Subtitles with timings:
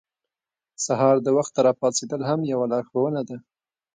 [0.85, 3.37] سهار د وخته راپاڅېدل هم یوه لارښوونه ده.